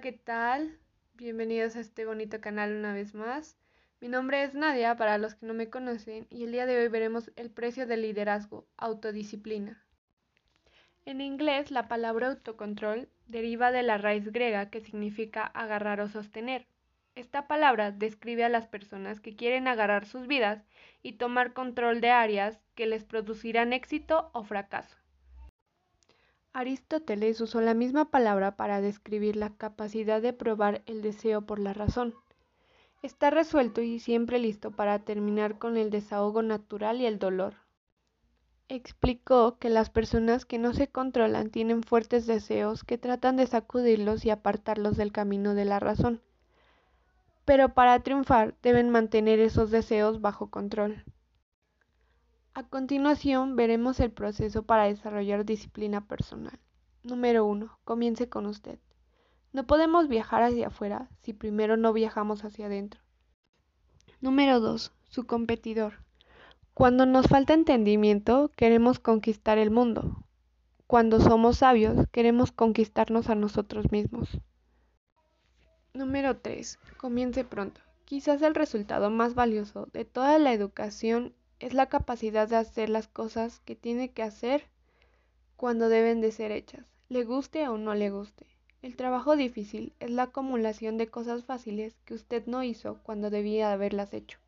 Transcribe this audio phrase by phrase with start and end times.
[0.00, 0.78] ¿qué tal?
[1.14, 3.58] Bienvenidos a este bonito canal una vez más.
[4.00, 6.86] Mi nombre es Nadia, para los que no me conocen, y el día de hoy
[6.86, 9.82] veremos el precio del liderazgo, autodisciplina.
[11.04, 16.68] En inglés, la palabra autocontrol deriva de la raíz griega que significa agarrar o sostener.
[17.16, 20.64] Esta palabra describe a las personas que quieren agarrar sus vidas
[21.02, 24.97] y tomar control de áreas que les producirán éxito o fracaso.
[26.52, 31.72] Aristóteles usó la misma palabra para describir la capacidad de probar el deseo por la
[31.72, 32.14] razón.
[33.02, 37.54] Está resuelto y siempre listo para terminar con el desahogo natural y el dolor.
[38.68, 44.24] Explicó que las personas que no se controlan tienen fuertes deseos que tratan de sacudirlos
[44.24, 46.20] y apartarlos del camino de la razón.
[47.44, 51.04] Pero para triunfar deben mantener esos deseos bajo control.
[52.58, 56.58] A continuación veremos el proceso para desarrollar disciplina personal.
[57.04, 57.78] Número 1.
[57.84, 58.80] Comience con usted.
[59.52, 63.00] No podemos viajar hacia afuera si primero no viajamos hacia adentro.
[64.20, 64.92] Número 2.
[65.04, 66.02] Su competidor.
[66.74, 70.24] Cuando nos falta entendimiento, queremos conquistar el mundo.
[70.88, 74.36] Cuando somos sabios, queremos conquistarnos a nosotros mismos.
[75.94, 76.76] Número 3.
[76.96, 77.80] Comience pronto.
[78.04, 83.08] Quizás el resultado más valioso de toda la educación es la capacidad de hacer las
[83.08, 84.64] cosas que tiene que hacer
[85.56, 88.46] cuando deben de ser hechas, le guste o no le guste.
[88.80, 93.72] El trabajo difícil es la acumulación de cosas fáciles que usted no hizo cuando debía
[93.72, 94.38] haberlas hecho.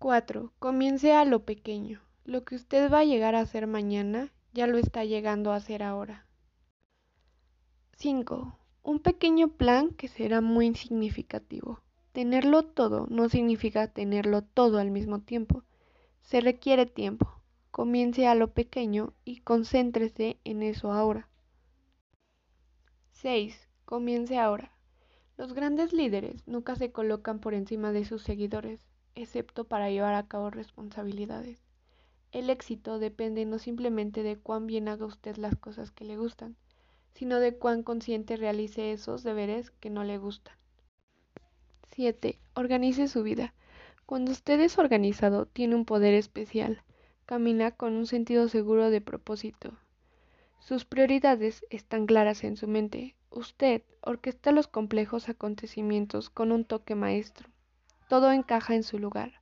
[0.00, 0.52] 4.
[0.58, 2.00] Comience a lo pequeño.
[2.24, 5.84] Lo que usted va a llegar a hacer mañana ya lo está llegando a hacer
[5.84, 6.26] ahora.
[7.96, 8.58] 5.
[8.82, 11.80] Un pequeño plan que será muy significativo.
[12.18, 15.62] Tenerlo todo no significa tenerlo todo al mismo tiempo.
[16.20, 17.40] Se requiere tiempo.
[17.70, 21.28] Comience a lo pequeño y concéntrese en eso ahora.
[23.12, 23.68] 6.
[23.84, 24.72] Comience ahora.
[25.36, 28.84] Los grandes líderes nunca se colocan por encima de sus seguidores,
[29.14, 31.62] excepto para llevar a cabo responsabilidades.
[32.32, 36.56] El éxito depende no simplemente de cuán bien haga usted las cosas que le gustan,
[37.14, 40.57] sino de cuán consciente realice esos deberes que no le gustan.
[41.98, 42.38] 7.
[42.54, 43.54] Organice su vida.
[44.06, 46.84] Cuando usted es organizado, tiene un poder especial.
[47.26, 49.72] Camina con un sentido seguro de propósito.
[50.60, 53.16] Sus prioridades están claras en su mente.
[53.30, 57.48] Usted orquesta los complejos acontecimientos con un toque maestro.
[58.08, 59.40] Todo encaja en su lugar.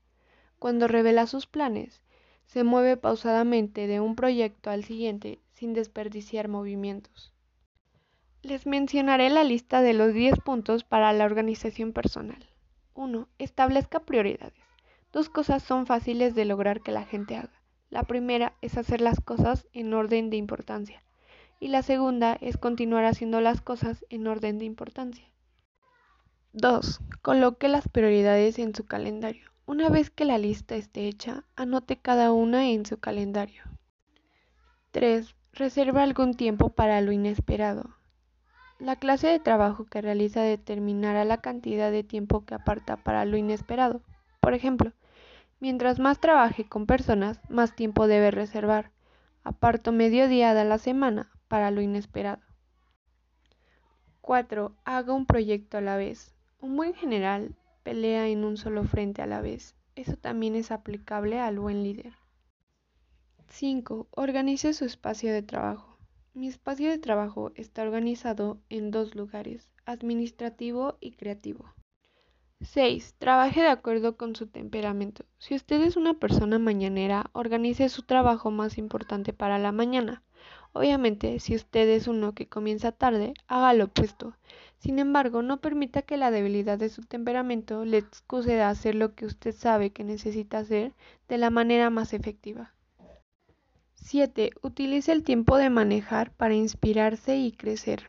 [0.59, 2.01] Cuando revela sus planes,
[2.47, 7.35] se mueve pausadamente de un proyecto al siguiente sin desperdiciar movimientos.
[8.43, 12.49] Les mencionaré la lista de los 10 puntos para la organización personal.
[12.95, 13.29] 1.
[13.39, 14.65] Establezca prioridades.
[15.13, 17.63] Dos cosas son fáciles de lograr que la gente haga.
[17.91, 21.03] La primera es hacer las cosas en orden de importancia
[21.61, 25.27] y la segunda es continuar haciendo las cosas en orden de importancia.
[26.53, 27.01] 2.
[27.23, 29.51] Coloque las prioridades en su calendario.
[29.67, 33.63] Una vez que la lista esté hecha, anote cada una en su calendario.
[34.93, 35.35] 3.
[35.53, 37.96] Reserva algún tiempo para lo inesperado.
[38.79, 43.39] La clase de trabajo que realiza determinará la cantidad de tiempo que aparta para lo
[43.39, 44.03] inesperado.
[44.41, 44.93] Por ejemplo,
[45.61, 48.93] mientras más trabaje con personas, más tiempo debe reservar.
[49.45, 52.43] Aparto medio día de la semana para lo inesperado.
[54.21, 54.77] 4.
[54.85, 56.35] Haga un proyecto a la vez.
[56.61, 59.75] Un buen general pelea en un solo frente a la vez.
[59.95, 62.13] Eso también es aplicable al buen líder.
[63.49, 64.09] 5.
[64.11, 65.96] Organice su espacio de trabajo.
[66.37, 71.73] Mi espacio de trabajo está organizado en dos lugares, administrativo y creativo.
[72.61, 73.15] 6.
[73.17, 75.25] Trabaje de acuerdo con su temperamento.
[75.39, 80.23] Si usted es una persona mañanera, organice su trabajo más importante para la mañana.
[80.75, 84.37] Obviamente, si usted es uno que comienza tarde, haga lo opuesto.
[84.77, 89.15] Sin embargo, no permita que la debilidad de su temperamento le excuse de hacer lo
[89.15, 90.93] que usted sabe que necesita hacer
[91.29, 92.76] de la manera más efectiva.
[94.07, 94.53] 7.
[94.63, 98.09] Utilice el tiempo de manejar para inspirarse y crecer.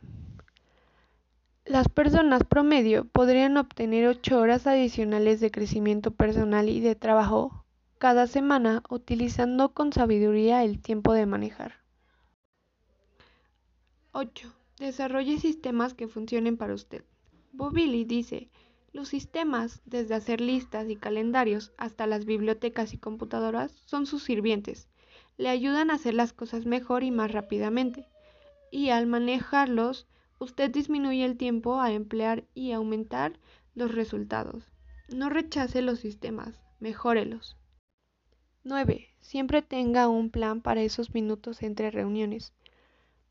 [1.65, 7.65] Las personas promedio podrían obtener 8 horas adicionales de crecimiento personal y de trabajo
[7.97, 11.73] cada semana utilizando con sabiduría el tiempo de manejar.
[14.11, 14.53] 8.
[14.77, 17.03] Desarrolle sistemas que funcionen para usted.
[17.53, 18.51] Bobili dice,
[18.93, 24.87] los sistemas, desde hacer listas y calendarios hasta las bibliotecas y computadoras, son sus sirvientes
[25.37, 28.07] le ayudan a hacer las cosas mejor y más rápidamente.
[28.71, 30.07] Y al manejarlos,
[30.39, 33.39] usted disminuye el tiempo a emplear y aumentar
[33.75, 34.65] los resultados.
[35.09, 37.55] No rechace los sistemas, mejórelos.
[38.63, 39.07] 9.
[39.21, 42.53] Siempre tenga un plan para esos minutos entre reuniones.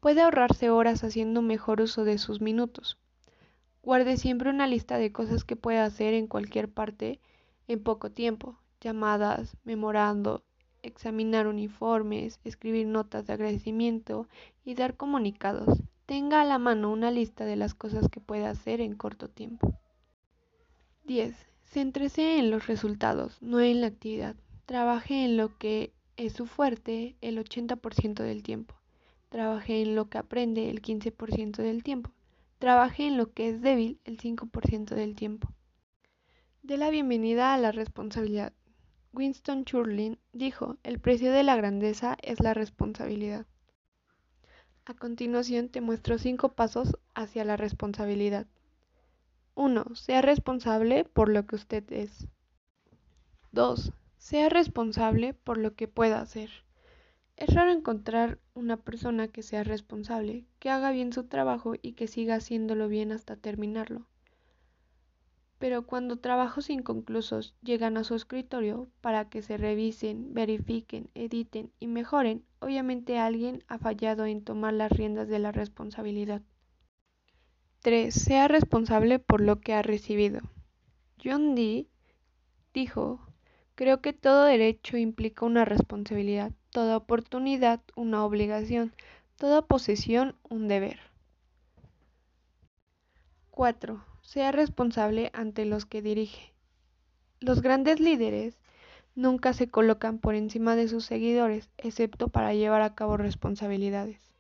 [0.01, 2.99] puede ahorrarse horas haciendo mejor uso de sus minutos.
[3.83, 7.21] Guarde siempre una lista de cosas que puede hacer en cualquier parte
[7.67, 10.45] en poco tiempo, llamadas, memorando,
[10.87, 14.29] examinar uniformes, escribir notas de agradecimiento
[14.65, 15.83] y dar comunicados.
[16.07, 19.79] Tenga a la mano una lista de las cosas que puede hacer en corto tiempo.
[21.05, 21.35] 10.
[21.63, 24.37] Céntrese en los resultados, no en la actividad.
[24.67, 28.75] Trabaje en lo que es su fuerte el 80% del tiempo.
[29.29, 32.13] Trabaje en lo que aprende el 15% del tiempo.
[32.59, 35.53] Trabaje en lo que es débil el 5% del tiempo.
[36.63, 38.53] De la bienvenida a la responsabilidad.
[39.17, 43.47] Winston Churchill dijo, el precio de la grandeza es la responsabilidad.
[44.85, 48.47] A continuación te muestro cinco pasos hacia la responsabilidad.
[49.55, 49.95] 1.
[49.95, 52.27] Sea responsable por lo que usted es.
[53.53, 53.95] 2.
[54.19, 56.51] Sea responsable por lo que pueda hacer.
[57.37, 62.07] Es raro encontrar una persona que sea responsable, que haga bien su trabajo y que
[62.07, 64.07] siga haciéndolo bien hasta terminarlo.
[65.59, 71.87] Pero cuando trabajos inconclusos llegan a su escritorio para que se revisen, verifiquen, editen y
[71.87, 76.43] mejoren, obviamente alguien ha fallado en tomar las riendas de la responsabilidad.
[77.81, 78.13] 3.
[78.13, 80.41] Sea responsable por lo que ha recibido.
[81.23, 81.89] John Dee
[82.75, 83.21] dijo,
[83.75, 88.93] creo que todo derecho implica una responsabilidad, toda oportunidad una obligación,
[89.37, 90.99] toda posesión un deber.
[93.51, 94.05] 4.
[94.27, 96.53] Sea responsable ante los que dirige.
[97.39, 98.59] Los grandes líderes
[99.15, 104.35] nunca se colocan por encima de sus seguidores, excepto para llevar a cabo responsabilidades.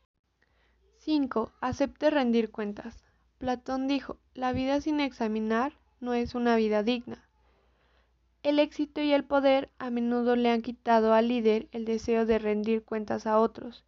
[0.99, 1.53] 5.
[1.61, 3.05] Acepte rendir cuentas.
[3.39, 7.29] Platón dijo, la vida sin examinar no es una vida digna.
[8.43, 12.41] El éxito y el poder a menudo le han quitado al líder el deseo de
[12.41, 13.85] rendir cuentas a otros.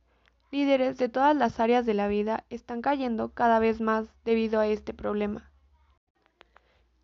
[0.53, 4.69] Líderes de todas las áreas de la vida están cayendo cada vez más debido a
[4.69, 5.48] este problema.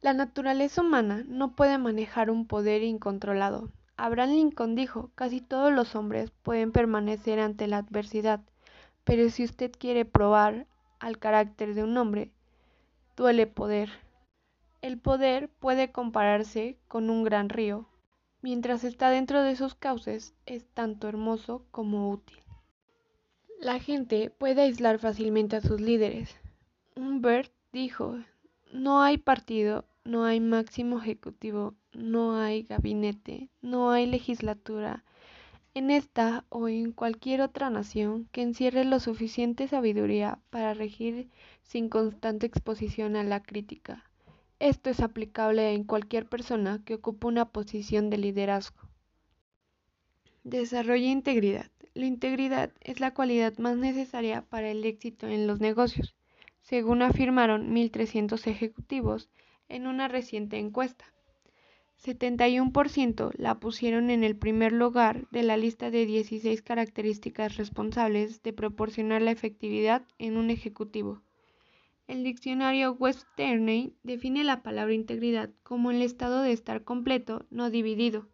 [0.05, 3.71] La naturaleza humana no puede manejar un poder incontrolado.
[3.97, 8.41] Abraham Lincoln dijo, casi todos los hombres pueden permanecer ante la adversidad,
[9.05, 10.67] pero si usted quiere probar
[11.01, 12.31] al carácter de un hombre,
[13.17, 13.89] duele poder.
[14.83, 17.89] El poder puede compararse con un gran río.
[18.43, 22.43] Mientras está dentro de sus cauces, es tanto hermoso como útil.
[23.59, 26.37] La gente puede aislar fácilmente a sus líderes.
[26.95, 28.19] Humbert dijo,
[28.71, 35.05] no hay partido, no hay máximo ejecutivo, no hay gabinete, no hay legislatura,
[35.73, 41.31] en esta o en cualquier otra nación que encierre lo suficiente sabiduría para regir
[41.63, 44.05] sin constante exposición a la crítica.
[44.61, 48.89] Esto es aplicable en cualquier persona que ocupe una posición de liderazgo.
[50.45, 51.71] Desarrolla integridad.
[51.95, 56.15] La integridad es la cualidad más necesaria para el éxito en los negocios,
[56.61, 59.29] según afirmaron 1.300 ejecutivos
[59.69, 61.05] en una reciente encuesta.
[62.03, 68.53] 71% la pusieron en el primer lugar de la lista de 16 características responsables de
[68.53, 71.23] proporcionar la efectividad en un ejecutivo.
[72.07, 73.59] El diccionario Webster
[74.03, 78.29] define la palabra integridad como el estado de estar completo, no dividido.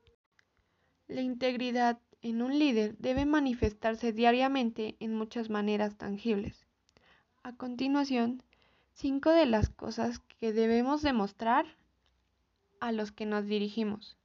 [1.06, 6.66] La integridad en un líder debe manifestarse diariamente en muchas maneras tangibles.
[7.44, 8.42] A continuación,
[8.92, 11.66] cinco de las cosas que debemos demostrar
[12.80, 14.16] a los que nos dirigimos.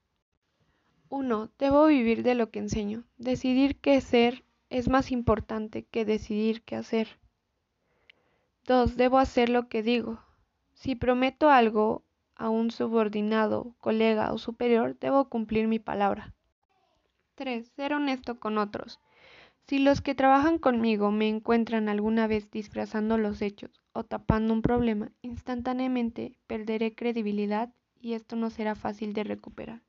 [1.10, 1.50] 1.
[1.60, 3.04] Debo vivir de lo que enseño.
[3.18, 7.20] Decidir qué ser es más importante que decidir qué hacer.
[8.66, 8.98] 2.
[8.98, 10.20] Debo hacer lo que digo.
[10.74, 12.04] Si prometo algo
[12.36, 16.34] a un subordinado, colega o superior, debo cumplir mi palabra.
[17.36, 17.68] 3.
[17.76, 19.00] Ser honesto con otros.
[19.68, 24.62] Si los que trabajan conmigo me encuentran alguna vez disfrazando los hechos o tapando un
[24.62, 29.82] problema, instantáneamente perderé credibilidad y esto no será fácil de recuperar.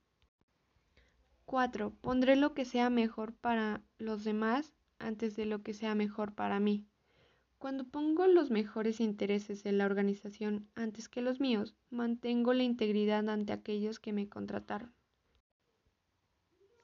[1.45, 1.93] 4.
[2.01, 6.61] Pondré lo que sea mejor para los demás antes de lo que sea mejor para
[6.61, 6.87] mí.
[7.59, 13.29] Cuando pongo los mejores intereses de la organización antes que los míos, mantengo la integridad
[13.29, 14.95] ante aquellos que me contrataron.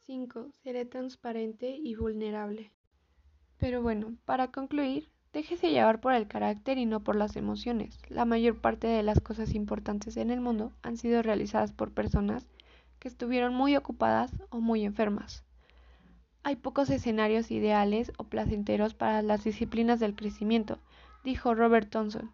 [0.07, 0.50] 5.
[0.64, 2.73] Seré transparente y vulnerable.
[3.59, 7.99] Pero bueno, para concluir, Déjese llevar por el carácter y no por las emociones.
[8.11, 12.47] La mayor parte de las cosas importantes en el mundo han sido realizadas por personas
[12.99, 15.43] que estuvieron muy ocupadas o muy enfermas.
[16.43, 20.79] Hay pocos escenarios ideales o placenteros para las disciplinas del crecimiento,
[21.25, 22.31] dijo Robert Thompson.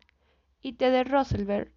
[0.61, 1.71] Y Ted Roosevelt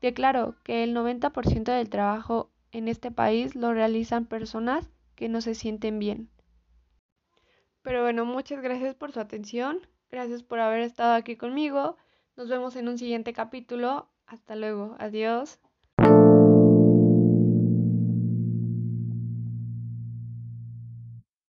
[0.00, 5.56] declaró que el 90% del trabajo en este país lo realizan personas que no se
[5.56, 6.28] sienten bien.
[7.82, 9.80] Pero bueno, muchas gracias por su atención.
[10.10, 11.96] Gracias por haber estado aquí conmigo.
[12.36, 14.10] Nos vemos en un siguiente capítulo.
[14.26, 14.96] Hasta luego.
[14.98, 15.60] Adiós.